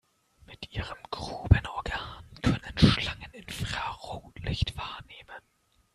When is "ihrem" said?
0.71-0.97